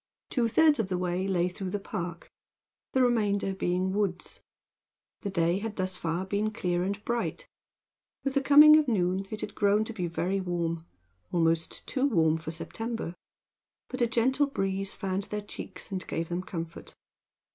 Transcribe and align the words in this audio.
Two 0.31 0.47
thirds 0.47 0.79
of 0.79 0.87
the 0.87 0.97
way 0.97 1.27
lay 1.27 1.47
through 1.47 1.69
the 1.69 1.79
park, 1.79 2.27
the 2.93 3.03
remainder 3.03 3.53
being 3.53 3.93
woods. 3.93 4.41
The 5.21 5.29
day 5.29 5.59
had 5.59 5.75
thus 5.75 5.95
far 5.95 6.25
been 6.25 6.49
clear 6.49 6.81
and 6.81 7.05
bright. 7.05 7.47
With 8.23 8.33
the 8.33 8.41
coming 8.41 8.77
of 8.77 8.87
noon 8.87 9.27
it 9.29 9.41
had 9.41 9.53
grown 9.53 9.83
to 9.85 9.93
be 9.93 10.07
very 10.07 10.39
warm 10.41 10.87
almost 11.31 11.85
too 11.85 12.07
warm 12.07 12.39
for 12.39 12.49
September 12.49 13.13
but 13.89 14.01
a 14.01 14.07
gentle 14.07 14.47
breeze 14.47 14.91
fanned 14.91 15.25
their 15.25 15.39
cheeks 15.39 15.91
and 15.91 16.07
gave 16.07 16.29
them 16.29 16.41
comfort. 16.41 16.95